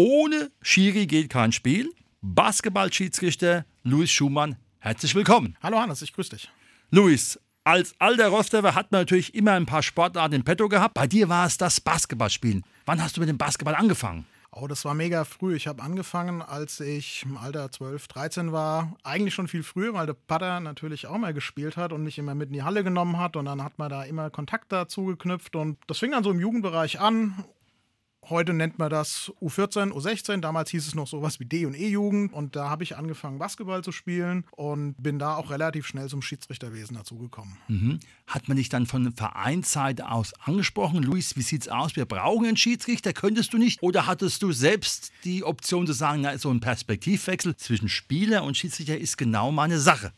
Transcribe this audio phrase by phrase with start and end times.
[0.00, 1.92] Ohne Schiri geht kein Spiel.
[2.20, 5.56] Basketball-Schiedsrichter Luis Schumann, herzlich willkommen.
[5.60, 6.48] Hallo Hannes, ich grüße dich.
[6.92, 10.94] Luis, als alter Rostover hat man natürlich immer ein paar Sportarten in petto gehabt.
[10.94, 12.62] Bei dir war es das Basketballspielen.
[12.86, 14.24] Wann hast du mit dem Basketball angefangen?
[14.52, 15.56] Oh, das war mega früh.
[15.56, 18.96] Ich habe angefangen, als ich im Alter 12, 13 war.
[19.02, 22.36] Eigentlich schon viel früher, weil der Pater natürlich auch mal gespielt hat und mich immer
[22.36, 23.34] mit in die Halle genommen hat.
[23.34, 25.56] Und dann hat man da immer Kontakt dazu geknüpft.
[25.56, 27.44] Und das fing dann so im Jugendbereich an.
[28.30, 30.40] Heute nennt man das U14, U16.
[30.40, 32.32] Damals hieß es noch sowas wie D- und E-Jugend.
[32.32, 36.20] Und da habe ich angefangen, Basketball zu spielen und bin da auch relativ schnell zum
[36.20, 37.56] Schiedsrichterwesen dazugekommen.
[37.68, 38.00] Mhm.
[38.26, 41.02] Hat man dich dann von Vereinsseite aus angesprochen?
[41.02, 41.96] Luis, wie sieht's aus?
[41.96, 43.14] Wir brauchen einen Schiedsrichter.
[43.14, 43.82] Könntest du nicht?
[43.82, 48.58] Oder hattest du selbst die Option zu sagen, na, so ein Perspektivwechsel zwischen Spieler und
[48.58, 50.12] Schiedsrichter ist genau meine Sache?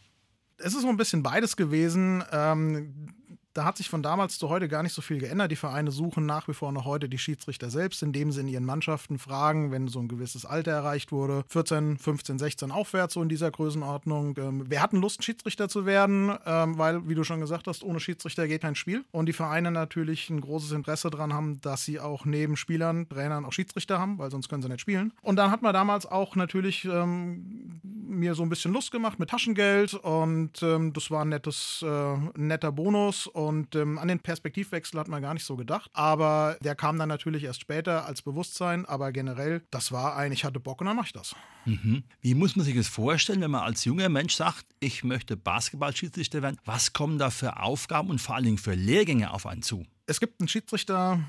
[0.59, 2.25] Es ist so ein bisschen beides gewesen.
[2.33, 3.15] Ähm,
[3.53, 5.51] da hat sich von damals zu heute gar nicht so viel geändert.
[5.51, 8.65] Die Vereine suchen nach wie vor noch heute die Schiedsrichter selbst, indem sie in ihren
[8.65, 13.29] Mannschaften fragen, wenn so ein gewisses Alter erreicht wurde, 14, 15, 16 aufwärts, so in
[13.29, 14.37] dieser Größenordnung.
[14.39, 16.37] Ähm, wer hatten Lust, Schiedsrichter zu werden?
[16.47, 19.05] Ähm, weil, wie du schon gesagt hast, ohne Schiedsrichter geht kein Spiel.
[19.11, 23.45] Und die Vereine natürlich ein großes Interesse daran haben, dass sie auch neben Spielern, Trainern
[23.45, 25.13] auch Schiedsrichter haben, weil sonst können sie nicht spielen.
[25.23, 29.31] Und dann hat man damals auch natürlich ähm, mir so ein bisschen Lust gemacht mit
[29.31, 34.99] Taschengeld und ähm, das war ein nettes, äh, netter Bonus und ähm, an den Perspektivwechsel
[34.99, 35.91] hat man gar nicht so gedacht.
[35.95, 38.87] Aber der kam dann natürlich erst später als Bewusstsein.
[38.87, 41.35] Aber generell, das war ein, ich hatte Bock und dann mache ich das.
[41.65, 42.05] Mhm.
[42.21, 46.43] Wie muss man sich das vorstellen, wenn man als junger Mensch sagt, ich möchte Basketballschiedsrichter
[46.43, 46.59] werden?
[46.65, 49.87] Was kommen da für Aufgaben und vor allen Dingen für Lehrgänge auf einen zu?
[50.07, 51.21] Es gibt einen Schiedsrichter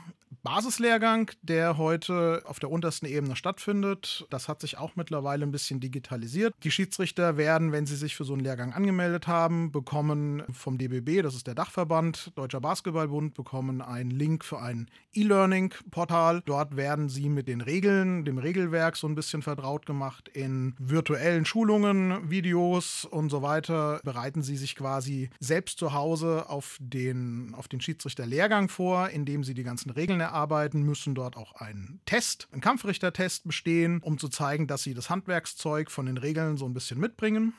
[0.43, 4.25] Basislehrgang, der heute auf der untersten Ebene stattfindet.
[4.31, 6.55] Das hat sich auch mittlerweile ein bisschen digitalisiert.
[6.63, 11.21] Die Schiedsrichter werden, wenn sie sich für so einen Lehrgang angemeldet haben, bekommen vom DBB,
[11.21, 16.41] das ist der Dachverband Deutscher Basketballbund, bekommen einen Link für ein E-Learning-Portal.
[16.45, 20.27] Dort werden sie mit den Regeln, dem Regelwerk so ein bisschen vertraut gemacht.
[20.29, 26.77] In virtuellen Schulungen, Videos und so weiter bereiten sie sich quasi selbst zu Hause auf
[26.79, 30.30] den, auf den Schiedsrichterlehrgang vor, indem sie die ganzen Regeln erarbeiten,
[30.83, 35.91] müssen dort auch einen Test, einen Kampfrichtertest bestehen, um zu zeigen, dass sie das Handwerkszeug
[35.91, 37.53] von den Regeln so ein bisschen mitbringen.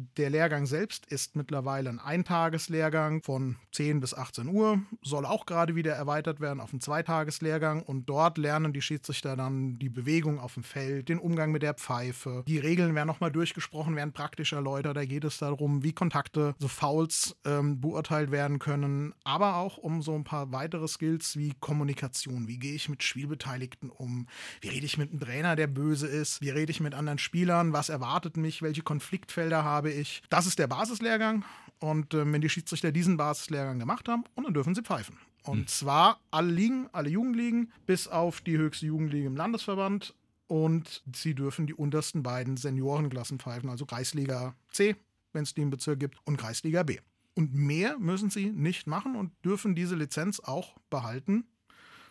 [0.00, 5.74] Der Lehrgang selbst ist mittlerweile ein Eintageslehrgang von 10 bis 18 Uhr, soll auch gerade
[5.74, 10.54] wieder erweitert werden auf einen Zweitageslehrgang und dort lernen die Schiedsrichter dann die Bewegung auf
[10.54, 12.44] dem Feld, den Umgang mit der Pfeife.
[12.46, 14.96] Die Regeln werden nochmal durchgesprochen, werden praktisch erläutert.
[14.96, 20.00] Da geht es darum, wie Kontakte, so Fouls ähm, beurteilt werden können, aber auch um
[20.00, 22.46] so ein paar weitere Skills wie Kommunikation.
[22.46, 24.28] Wie gehe ich mit Spielbeteiligten um?
[24.60, 26.40] Wie rede ich mit einem Trainer, der böse ist?
[26.40, 27.72] Wie rede ich mit anderen Spielern?
[27.72, 28.62] Was erwartet mich?
[28.62, 30.22] Welche Konfliktfelder habe ich?
[30.28, 31.44] Das ist der Basislehrgang.
[31.80, 35.16] Und äh, wenn die Schiedsrichter diesen Basislehrgang gemacht haben, und dann dürfen sie pfeifen.
[35.44, 35.66] Und mhm.
[35.66, 40.14] zwar alle Ligen, alle Jugendligen, bis auf die höchste Jugendliga im Landesverband.
[40.46, 44.96] Und sie dürfen die untersten beiden Seniorenklassen pfeifen, also Kreisliga C,
[45.32, 46.98] wenn es die im Bezirk gibt, und Kreisliga B.
[47.34, 51.44] Und mehr müssen sie nicht machen und dürfen diese Lizenz auch behalten,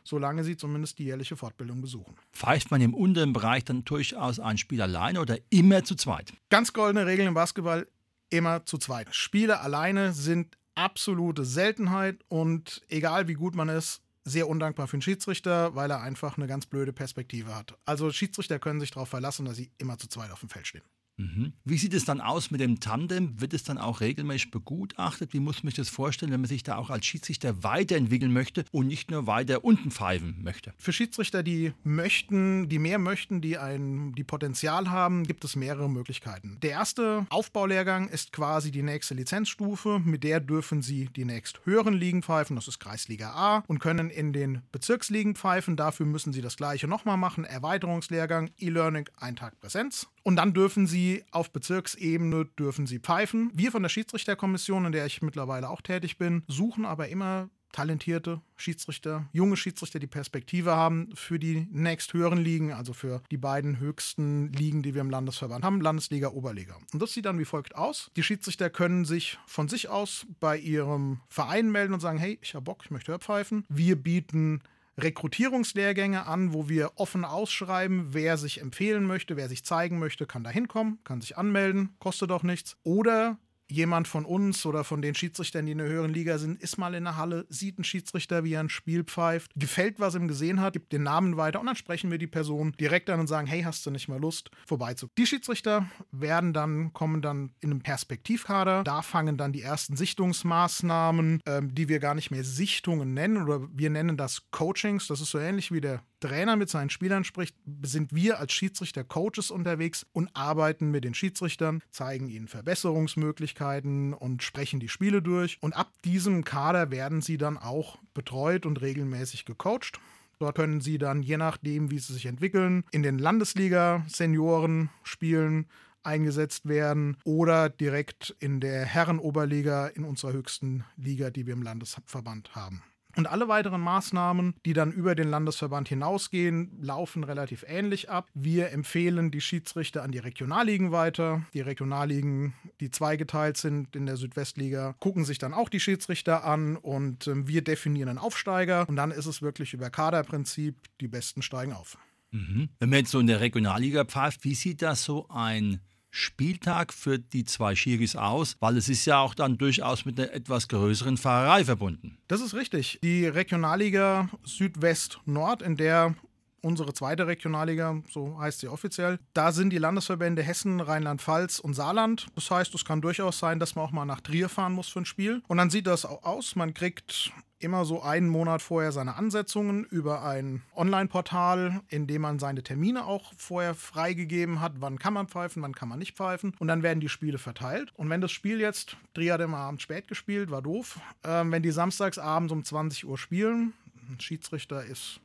[0.08, 2.16] solange sie zumindest die jährliche Fortbildung besuchen.
[2.32, 6.34] Pfeift man im unteren Bereich dann durchaus ein Spiel alleine oder immer zu zweit?
[6.50, 7.88] Ganz goldene Regeln im Basketball,
[8.30, 9.14] immer zu zweit.
[9.14, 15.02] Spiele alleine sind absolute Seltenheit und egal wie gut man ist, sehr undankbar für einen
[15.02, 17.78] Schiedsrichter, weil er einfach eine ganz blöde Perspektive hat.
[17.86, 20.84] Also Schiedsrichter können sich darauf verlassen, dass sie immer zu zweit auf dem Feld stehen.
[21.18, 21.54] Mhm.
[21.66, 23.42] Wie sieht es dann aus mit dem Tandem?
[23.42, 25.34] Wird es dann auch regelmäßig begutachtet?
[25.34, 28.66] Wie muss man sich das vorstellen, wenn man sich da auch als Schiedsrichter weiterentwickeln möchte
[28.72, 30.74] und nicht nur weiter unten pfeifen möchte?
[30.78, 35.90] Für Schiedsrichter, die möchten, die mehr möchten, die ein die Potenzial haben, gibt es mehrere
[35.90, 36.58] Möglichkeiten.
[36.62, 41.94] Der erste Aufbaulehrgang ist quasi die nächste Lizenzstufe, mit der dürfen sie die nächst höheren
[41.94, 45.76] Ligen pfeifen, das ist Kreisliga A, und können in den Bezirksligen pfeifen.
[45.76, 47.44] Dafür müssen sie das gleiche nochmal machen.
[47.44, 50.08] Erweiterungslehrgang, E-Learning, ein Tag Präsenz.
[50.28, 53.50] Und dann dürfen sie auf Bezirksebene dürfen sie pfeifen.
[53.54, 58.42] Wir von der Schiedsrichterkommission, in der ich mittlerweile auch tätig bin, suchen aber immer talentierte
[58.58, 64.52] Schiedsrichter, junge Schiedsrichter, die Perspektive haben für die nächsthöheren Ligen, also für die beiden höchsten
[64.52, 66.76] Ligen, die wir im Landesverband haben, Landesliga, Oberliga.
[66.92, 68.12] Und das sieht dann wie folgt aus.
[68.18, 72.54] Die Schiedsrichter können sich von sich aus bei ihrem Verein melden und sagen, hey, ich
[72.54, 73.64] habe Bock, ich möchte Hörpfeifen.
[73.70, 74.62] Wir bieten
[75.00, 80.44] Rekrutierungslehrgänge an, wo wir offen ausschreiben, wer sich empfehlen möchte, wer sich zeigen möchte, kann
[80.44, 82.78] da hinkommen, kann sich anmelden, kostet auch nichts.
[82.84, 83.38] Oder
[83.70, 86.94] jemand von uns oder von den Schiedsrichtern, die in der höheren Liga sind, ist mal
[86.94, 90.62] in der Halle, sieht einen Schiedsrichter, wie er ein Spiel pfeift, gefällt, was er gesehen
[90.62, 93.48] hat, gibt den Namen weiter und dann sprechen wir die Person direkt an und sagen,
[93.48, 95.14] hey, hast du nicht mal Lust, vorbeizukommen.
[95.18, 98.84] Die Schiedsrichter werden dann, kommen dann in einem Perspektivkader.
[98.84, 103.68] Da fangen dann die ersten Sichtungsmaßnahmen, ähm, die wir gar nicht mehr Sichtungen nennen oder
[103.72, 105.08] wir nennen das Coachings.
[105.08, 109.04] Das ist so ähnlich wie der Trainer mit seinen Spielern spricht, sind wir als Schiedsrichter
[109.04, 115.58] Coaches unterwegs und arbeiten mit den Schiedsrichtern, zeigen ihnen Verbesserungsmöglichkeiten und sprechen die Spiele durch.
[115.62, 120.00] Und ab diesem Kader werden sie dann auch betreut und regelmäßig gecoacht.
[120.40, 125.68] Dort können sie dann, je nachdem, wie sie sich entwickeln, in den Landesliga-Senioren spielen,
[126.04, 132.56] eingesetzt werden oder direkt in der Herrenoberliga in unserer höchsten Liga, die wir im Landesverband
[132.56, 132.82] haben.
[133.18, 138.30] Und alle weiteren Maßnahmen, die dann über den Landesverband hinausgehen, laufen relativ ähnlich ab.
[138.36, 141.44] Wir empfehlen die Schiedsrichter an die Regionalligen weiter.
[141.56, 146.78] Die Regionalligen, die zweigeteilt sind in der Südwestliga, gucken sich dann auch die Schiedsrichter an
[146.78, 148.88] und äh, wir definieren einen Aufsteiger.
[148.88, 151.98] Und dann ist es wirklich über Kaderprinzip, die Besten steigen auf.
[152.30, 152.70] Mhm.
[152.78, 157.20] Wenn man jetzt so in der Regionalliga pfeift, wie sieht das so ein Spieltag für
[157.20, 161.18] die zwei Schiris aus, weil es ist ja auch dann durchaus mit einer etwas größeren
[161.18, 162.18] Fahrerei verbunden.
[162.28, 163.00] Das ist richtig.
[163.04, 166.16] Die Regionalliga Südwest-Nord, in der
[166.62, 169.20] unsere zweite Regionalliga, so heißt sie offiziell.
[169.34, 172.28] Da sind die Landesverbände Hessen, Rheinland-Pfalz und Saarland.
[172.36, 175.00] Das heißt, es kann durchaus sein, dass man auch mal nach Trier fahren muss für
[175.00, 175.42] ein Spiel.
[175.48, 176.56] Und dann sieht das auch aus.
[176.56, 182.40] Man kriegt immer so einen Monat vorher seine Ansetzungen über ein Online-Portal, in dem man
[182.40, 184.74] seine Termine auch vorher freigegeben hat.
[184.80, 186.54] Wann kann man pfeifen, wann kann man nicht pfeifen.
[186.60, 187.92] Und dann werden die Spiele verteilt.
[187.96, 191.00] Und wenn das Spiel jetzt, Trier hat immer abends spät gespielt, war doof.
[191.24, 193.74] Ähm, wenn die samstags abends um 20 Uhr spielen,
[194.10, 195.20] ein Schiedsrichter ist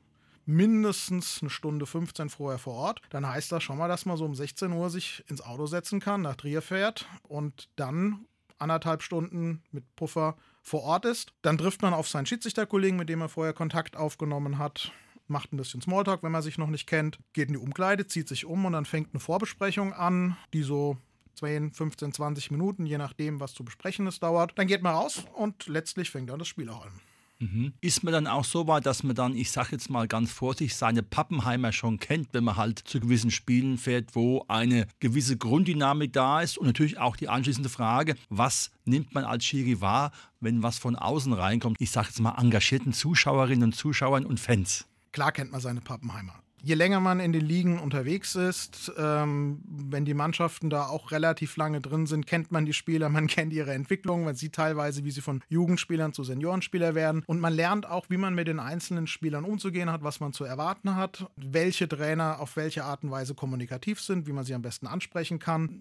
[0.44, 3.00] mindestens eine Stunde 15 vorher vor Ort.
[3.10, 6.00] Dann heißt das schon mal, dass man so um 16 Uhr sich ins Auto setzen
[6.00, 8.26] kann, nach Trier fährt und dann
[8.58, 11.32] anderthalb Stunden mit Puffer vor Ort ist.
[11.42, 14.92] Dann trifft man auf seinen Schiedsrichterkollegen, mit dem er vorher Kontakt aufgenommen hat,
[15.28, 18.28] macht ein bisschen Smalltalk, wenn man sich noch nicht kennt, geht in die Umkleide, zieht
[18.28, 20.98] sich um und dann fängt eine Vorbesprechung an, die so
[21.34, 24.52] 10, 15, 20 Minuten, je nachdem, was zu besprechen ist, dauert.
[24.56, 27.00] Dann geht man raus und letztlich fängt dann das Spiel auch an.
[27.42, 27.72] Mhm.
[27.80, 30.76] Ist man dann auch so weit, dass man dann, ich sage jetzt mal ganz vorsichtig,
[30.76, 36.12] seine Pappenheimer schon kennt, wenn man halt zu gewissen Spielen fährt, wo eine gewisse Grunddynamik
[36.12, 40.62] da ist und natürlich auch die anschließende Frage, was nimmt man als Schiri wahr, wenn
[40.62, 41.76] was von außen reinkommt?
[41.80, 44.86] Ich sage jetzt mal engagierten Zuschauerinnen und Zuschauern und Fans.
[45.10, 50.04] Klar kennt man seine Pappenheimer je länger man in den Ligen unterwegs ist, ähm, wenn
[50.04, 53.72] die Mannschaften da auch relativ lange drin sind, kennt man die Spieler, man kennt ihre
[53.72, 57.24] Entwicklung, man sieht teilweise, wie sie von Jugendspielern zu Seniorenspielern werden.
[57.26, 60.44] Und man lernt auch, wie man mit den einzelnen Spielern umzugehen hat, was man zu
[60.44, 64.62] erwarten hat, welche Trainer auf welche Art und Weise kommunikativ sind, wie man sie am
[64.62, 65.78] besten ansprechen kann,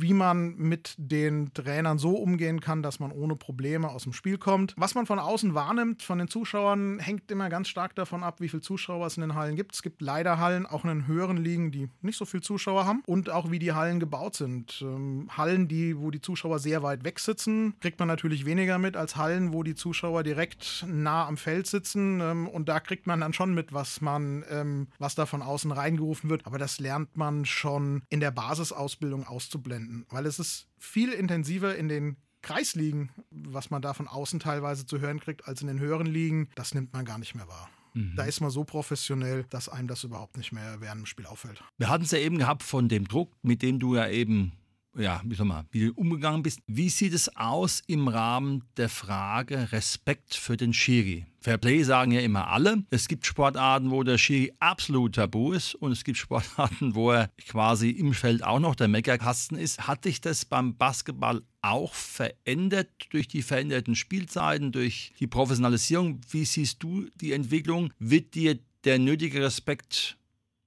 [0.00, 4.38] wie man mit den Trainern so umgehen kann, dass man ohne Probleme aus dem Spiel
[4.38, 4.74] kommt.
[4.76, 8.48] Was man von außen wahrnimmt, von den Zuschauern, hängt immer ganz stark davon ab, wie
[8.48, 9.74] viele Zuschauer es in den Hallen gibt.
[9.74, 13.02] Es gibt leider Hallen, auch in den höheren Ligen, die nicht so viele Zuschauer haben
[13.06, 14.80] und auch wie die Hallen gebaut sind.
[14.82, 18.96] Ähm, Hallen, die, wo die Zuschauer sehr weit weg sitzen, kriegt man natürlich weniger mit
[18.96, 23.20] als Hallen, wo die Zuschauer direkt nah am Feld sitzen ähm, und da kriegt man
[23.20, 26.46] dann schon mit, was man, ähm, was da von außen reingerufen wird.
[26.46, 31.76] Aber das lernt man schon in der Basisausbildung auszublenden finden, weil es ist viel intensiver
[31.76, 35.78] in den Kreisligen, was man da von außen teilweise zu hören kriegt, als in den
[35.78, 36.48] höheren Ligen.
[36.54, 37.68] Das nimmt man gar nicht mehr wahr.
[37.92, 38.14] Mhm.
[38.16, 41.62] Da ist man so professionell, dass einem das überhaupt nicht mehr während dem Spiel auffällt.
[41.76, 44.52] Wir hatten es ja eben gehabt von dem Druck, mit dem du ja eben
[44.96, 46.60] ja, wie soll man, wie du umgegangen bist.
[46.66, 51.26] Wie sieht es aus im Rahmen der Frage Respekt für den Schiri?
[51.40, 52.84] Fairplay sagen ja immer alle.
[52.90, 57.30] Es gibt Sportarten, wo der Schiri absolut tabu ist und es gibt Sportarten, wo er
[57.46, 59.86] quasi im Feld auch noch der Meckerkasten ist.
[59.86, 66.20] Hat dich das beim Basketball auch verändert durch die veränderten Spielzeiten, durch die Professionalisierung?
[66.30, 67.92] Wie siehst du die Entwicklung?
[67.98, 70.18] Wird dir der nötige Respekt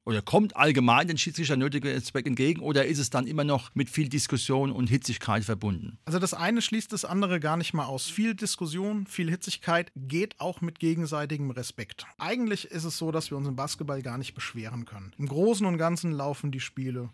[0.06, 3.90] oder kommt allgemein den Schiedsrichter nötige Respekt entgegen oder ist es dann immer noch mit
[3.90, 5.98] viel Diskussion und Hitzigkeit verbunden?
[6.06, 8.10] Also das eine schließt das andere gar nicht mal aus.
[8.10, 12.06] Viel Diskussion, viel Hitzigkeit geht auch mit gegenseitigem Respekt.
[12.18, 15.14] Eigentlich ist es so, dass wir uns im Basketball gar nicht beschweren können.
[15.18, 17.10] Im Großen und Ganzen laufen die Spiele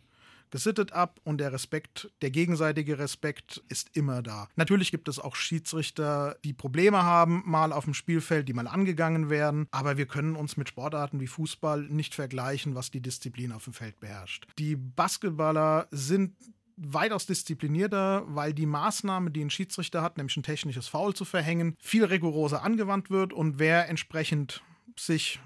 [0.51, 4.47] gesittet ab und der Respekt, der gegenseitige Respekt ist immer da.
[4.55, 9.29] Natürlich gibt es auch Schiedsrichter, die Probleme haben, mal auf dem Spielfeld, die mal angegangen
[9.29, 13.63] werden, aber wir können uns mit Sportarten wie Fußball nicht vergleichen, was die Disziplin auf
[13.63, 14.47] dem Feld beherrscht.
[14.57, 16.35] Die Basketballer sind
[16.79, 21.75] weitaus disziplinierter, weil die Maßnahme, die ein Schiedsrichter hat, nämlich ein technisches Foul zu verhängen,
[21.79, 24.63] viel rigoroser angewandt wird und wer entsprechend
[24.97, 25.39] sich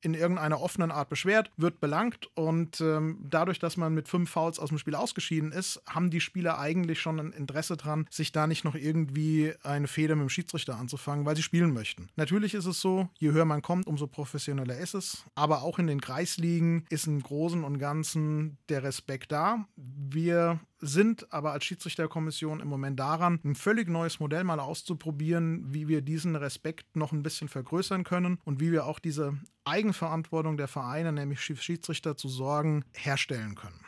[0.00, 4.58] in irgendeiner offenen Art beschwert, wird belangt und ähm, dadurch, dass man mit fünf Fouls
[4.58, 8.46] aus dem Spiel ausgeschieden ist, haben die Spieler eigentlich schon ein Interesse dran, sich da
[8.46, 12.08] nicht noch irgendwie eine Feder mit dem Schiedsrichter anzufangen, weil sie spielen möchten.
[12.16, 15.86] Natürlich ist es so, je höher man kommt, umso professioneller ist es, aber auch in
[15.86, 19.66] den Kreisligen ist im Großen und Ganzen der Respekt da.
[19.76, 25.88] Wir sind aber als Schiedsrichterkommission im Moment daran, ein völlig neues Modell mal auszuprobieren, wie
[25.88, 30.68] wir diesen Respekt noch ein bisschen vergrößern können und wie wir auch diese Eigenverantwortung der
[30.68, 33.80] Vereine, nämlich Schiedsrichter zu sorgen, herstellen können.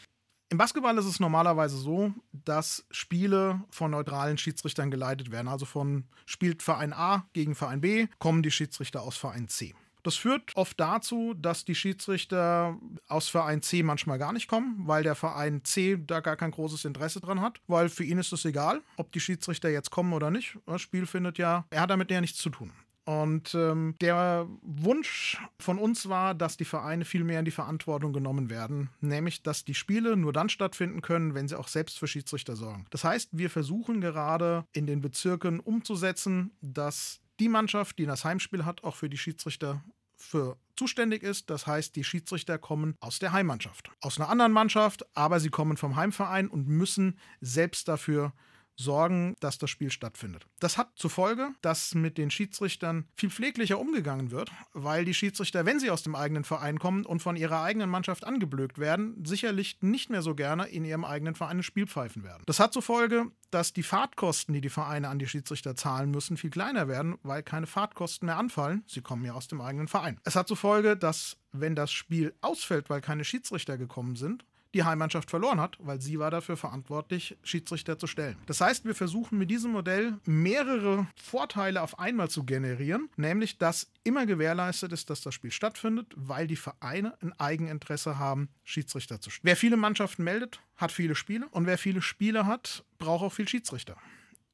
[0.51, 5.47] Im Basketball ist es normalerweise so, dass Spiele von neutralen Schiedsrichtern geleitet werden.
[5.47, 9.75] Also von spielt Verein A gegen Verein B, kommen die Schiedsrichter aus Verein C.
[10.03, 12.79] Das führt oft dazu, dass die Schiedsrichter
[13.09, 16.85] aus Verein C manchmal gar nicht kommen, weil der Verein C da gar kein großes
[16.85, 20.31] Interesse dran hat, weil für ihn ist es egal, ob die Schiedsrichter jetzt kommen oder
[20.31, 20.59] nicht.
[20.67, 22.73] Das Spiel findet ja, er hat damit ja nichts zu tun.
[23.09, 28.13] Und ähm, der Wunsch von uns war, dass die Vereine viel mehr in die Verantwortung
[28.13, 32.07] genommen werden, nämlich dass die Spiele nur dann stattfinden können, wenn sie auch selbst für
[32.07, 32.85] Schiedsrichter sorgen.
[32.91, 38.65] Das heißt, wir versuchen gerade in den Bezirken umzusetzen, dass die Mannschaft, die das Heimspiel
[38.65, 39.85] hat, auch für die Schiedsrichter
[40.17, 41.49] für zuständig ist.
[41.49, 45.77] Das heißt, die Schiedsrichter kommen aus der Heimmannschaft, aus einer anderen Mannschaft, aber sie kommen
[45.77, 48.33] vom Heimverein und müssen selbst dafür
[48.79, 50.47] sorgen, dass das Spiel stattfindet.
[50.61, 55.67] Das hat zur Folge, dass mit den Schiedsrichtern viel pfleglicher umgegangen wird, weil die Schiedsrichter,
[55.67, 59.79] wenn sie aus dem eigenen Verein kommen und von ihrer eigenen Mannschaft angeblökt werden, sicherlich
[59.81, 62.43] nicht mehr so gerne in ihrem eigenen Verein ein Spiel pfeifen werden.
[62.47, 66.37] Das hat zur Folge, dass die Fahrtkosten, die die Vereine an die Schiedsrichter zahlen müssen,
[66.37, 68.85] viel kleiner werden, weil keine Fahrtkosten mehr anfallen.
[68.87, 70.21] Sie kommen ja aus dem eigenen Verein.
[70.25, 74.45] Es hat zur Folge, dass wenn das Spiel ausfällt, weil keine Schiedsrichter gekommen sind,
[74.75, 78.37] die Heimmannschaft verloren hat, weil sie war dafür verantwortlich, Schiedsrichter zu stellen.
[78.47, 83.91] Das heißt, wir versuchen mit diesem Modell mehrere Vorteile auf einmal zu generieren, nämlich dass
[84.05, 89.31] immer gewährleistet ist, dass das Spiel stattfindet, weil die Vereine ein Eigeninteresse haben, Schiedsrichter zu
[89.31, 89.47] stellen.
[89.47, 93.49] Wer viele Mannschaften meldet, hat viele Spiele und wer viele Spiele hat, braucht auch viel
[93.49, 93.97] Schiedsrichter.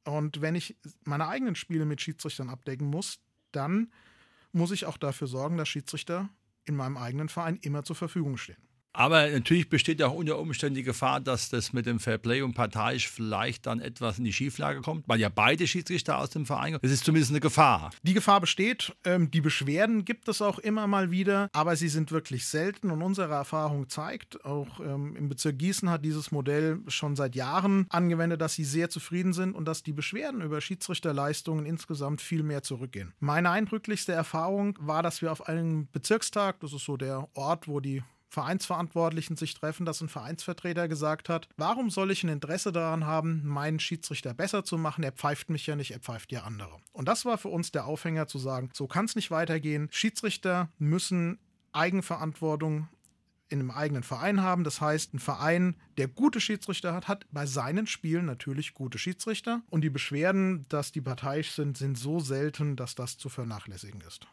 [0.05, 3.19] Und wenn ich meine eigenen Spiele mit Schiedsrichtern abdecken muss,
[3.51, 3.91] dann
[4.51, 6.29] muss ich auch dafür sorgen, dass Schiedsrichter
[6.63, 8.57] in meinem eigenen Verein immer zur Verfügung stehen.
[8.95, 13.09] Aber natürlich besteht auch unter Umständen die Gefahr, dass das mit dem Fairplay und parteiisch
[13.09, 16.81] vielleicht dann etwas in die Schieflage kommt, weil ja beide Schiedsrichter aus dem Verein kommen.
[16.81, 17.91] Das ist zumindest eine Gefahr.
[18.03, 18.95] Die Gefahr besteht.
[19.03, 23.01] Ähm, die Beschwerden gibt es auch immer mal wieder, aber sie sind wirklich selten und
[23.01, 28.39] unsere Erfahrung zeigt, auch ähm, im Bezirk Gießen hat dieses Modell schon seit Jahren angewendet,
[28.39, 33.13] dass sie sehr zufrieden sind und dass die Beschwerden über Schiedsrichterleistungen insgesamt viel mehr zurückgehen.
[33.19, 37.81] Meine eindrücklichste Erfahrung war, dass wir auf einem Bezirkstag, das ist so der Ort, wo
[37.81, 38.01] die
[38.35, 43.47] Vereinsverantwortlichen sich treffen, dass ein Vereinsvertreter gesagt hat, warum soll ich ein Interesse daran haben,
[43.47, 45.05] meinen Schiedsrichter besser zu machen?
[45.05, 46.77] Er pfeift mich ja nicht, er pfeift ja andere.
[46.91, 49.87] Und das war für uns der Aufhänger zu sagen, so kann es nicht weitergehen.
[49.89, 51.39] Schiedsrichter müssen
[51.71, 52.89] Eigenverantwortung
[53.47, 54.65] in einem eigenen Verein haben.
[54.65, 59.61] Das heißt, ein Verein, der gute Schiedsrichter hat, hat bei seinen Spielen natürlich gute Schiedsrichter.
[59.69, 64.27] Und die Beschwerden, dass die parteiisch sind, sind so selten, dass das zu vernachlässigen ist.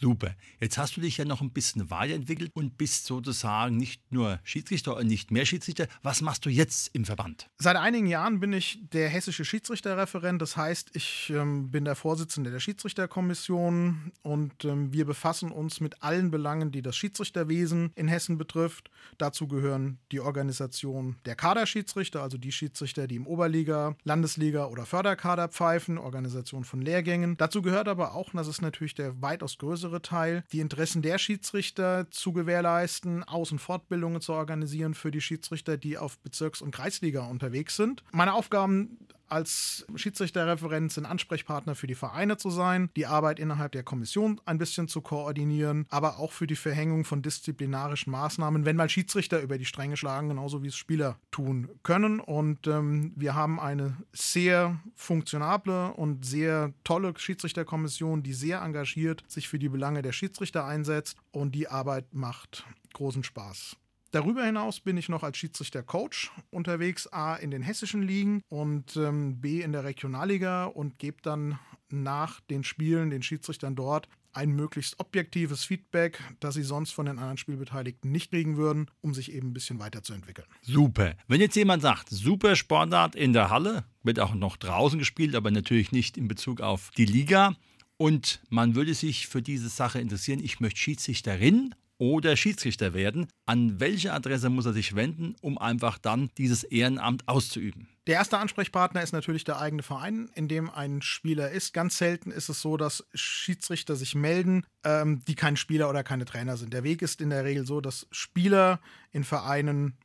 [0.00, 0.34] Super.
[0.60, 4.96] Jetzt hast du dich ja noch ein bisschen weiterentwickelt und bist sozusagen nicht nur Schiedsrichter
[4.96, 5.88] und nicht mehr Schiedsrichter.
[6.02, 7.50] Was machst du jetzt im Verband?
[7.58, 10.40] Seit einigen Jahren bin ich der hessische Schiedsrichterreferent.
[10.40, 16.02] Das heißt, ich ähm, bin der Vorsitzende der Schiedsrichterkommission und ähm, wir befassen uns mit
[16.02, 18.90] allen Belangen, die das Schiedsrichterwesen in Hessen betrifft.
[19.18, 25.48] Dazu gehören die Organisation der Kaderschiedsrichter, also die Schiedsrichter, die im Oberliga, Landesliga oder Förderkader
[25.48, 27.36] pfeifen, Organisation von Lehrgängen.
[27.36, 31.02] Dazu gehört aber auch, und das ist natürlich der weitaus größere größere Teil, die Interessen
[31.02, 36.62] der Schiedsrichter zu gewährleisten, Aus- und Fortbildungen zu organisieren für die Schiedsrichter, die auf Bezirks-
[36.62, 38.02] und Kreisliga unterwegs sind.
[38.12, 38.98] Meine Aufgaben
[39.30, 44.58] als Schiedsrichterreferent sind Ansprechpartner für die Vereine zu sein, die Arbeit innerhalb der Kommission ein
[44.58, 49.58] bisschen zu koordinieren, aber auch für die Verhängung von disziplinarischen Maßnahmen, wenn mal Schiedsrichter über
[49.58, 52.20] die Stränge schlagen, genauso wie es Spieler tun können.
[52.20, 59.48] Und ähm, wir haben eine sehr funktionable und sehr tolle Schiedsrichterkommission, die sehr engagiert sich
[59.48, 63.76] für die Belange der Schiedsrichter einsetzt und die Arbeit macht großen Spaß.
[64.12, 69.40] Darüber hinaus bin ich noch als Schiedsrichter-Coach unterwegs, A in den hessischen Ligen und ähm,
[69.40, 71.58] B in der Regionalliga und gebe dann
[71.90, 77.18] nach den Spielen den Schiedsrichtern dort ein möglichst objektives Feedback, das sie sonst von den
[77.18, 80.46] anderen Spielbeteiligten nicht kriegen würden, um sich eben ein bisschen weiterzuentwickeln.
[80.62, 81.14] Super.
[81.26, 85.50] Wenn jetzt jemand sagt, super Sportart in der Halle, wird auch noch draußen gespielt, aber
[85.50, 87.54] natürlich nicht in Bezug auf die Liga
[87.96, 93.28] und man würde sich für diese Sache interessieren, ich möchte Schiedsrichterin oder Schiedsrichter werden.
[93.46, 97.88] An welche Adresse muss er sich wenden, um einfach dann dieses Ehrenamt auszuüben?
[98.06, 101.74] Der erste Ansprechpartner ist natürlich der eigene Verein, in dem ein Spieler ist.
[101.74, 106.24] Ganz selten ist es so, dass Schiedsrichter sich melden, ähm, die kein Spieler oder keine
[106.24, 106.72] Trainer sind.
[106.72, 108.80] Der Weg ist in der Regel so, dass Spieler
[109.12, 109.98] in Vereinen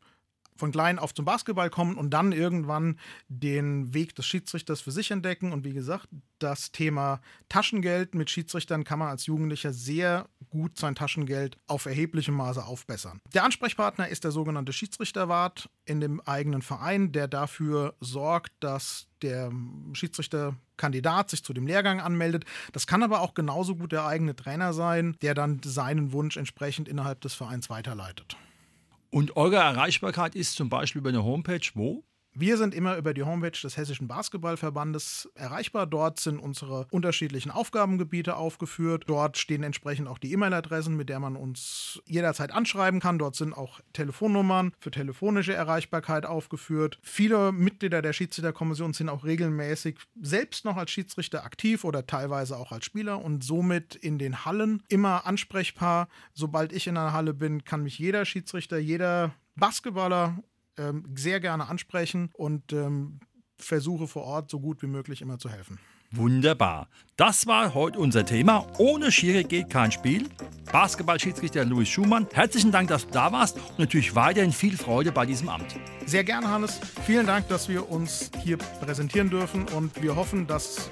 [0.57, 5.11] von klein auf zum Basketball kommen und dann irgendwann den Weg des Schiedsrichters für sich
[5.11, 5.51] entdecken.
[5.51, 6.07] Und wie gesagt,
[6.39, 12.35] das Thema Taschengeld mit Schiedsrichtern kann man als Jugendlicher sehr gut sein Taschengeld auf erheblichem
[12.35, 13.19] Maße aufbessern.
[13.33, 19.51] Der Ansprechpartner ist der sogenannte Schiedsrichterwart in dem eigenen Verein, der dafür sorgt, dass der
[19.93, 22.45] Schiedsrichterkandidat sich zu dem Lehrgang anmeldet.
[22.73, 26.87] Das kann aber auch genauso gut der eigene Trainer sein, der dann seinen Wunsch entsprechend
[26.87, 28.37] innerhalb des Vereins weiterleitet.
[29.15, 32.03] Und eure Erreichbarkeit ist zum Beispiel über eine Homepage wo?
[32.37, 35.87] Wir sind immer über die Homepage des Hessischen Basketballverbandes erreichbar.
[35.87, 39.05] Dort sind unsere unterschiedlichen Aufgabengebiete aufgeführt.
[39.07, 43.19] Dort stehen entsprechend auch die E-Mail-Adressen, mit der man uns jederzeit anschreiben kann.
[43.19, 46.99] Dort sind auch Telefonnummern für telefonische Erreichbarkeit aufgeführt.
[47.01, 52.73] Viele Mitglieder der Schiedsrichterkommission sind auch regelmäßig selbst noch als Schiedsrichter aktiv oder teilweise auch
[52.73, 56.09] als Spieler und somit in den Hallen immer ansprechbar.
[56.33, 60.43] Sobald ich in einer Halle bin, kann mich jeder Schiedsrichter, jeder Basketballer
[60.77, 63.19] ähm, sehr gerne ansprechen und ähm,
[63.57, 65.79] versuche vor Ort so gut wie möglich immer zu helfen.
[66.11, 66.87] Wunderbar.
[67.17, 68.67] Das war heute unser Thema.
[68.77, 70.29] Ohne Schiri geht kein Spiel.
[70.71, 75.25] Basketballschiedsrichter Louis Schumann, herzlichen Dank, dass du da warst und natürlich weiterhin viel Freude bei
[75.25, 75.75] diesem Amt.
[76.05, 76.79] Sehr gerne, Hannes.
[77.05, 80.89] Vielen Dank, dass wir uns hier präsentieren dürfen und wir hoffen, dass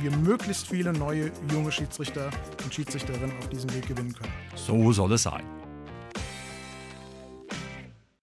[0.00, 2.30] wir möglichst viele neue junge Schiedsrichter
[2.64, 4.32] und Schiedsrichterinnen auf diesem Weg gewinnen können.
[4.54, 5.57] So soll es sein.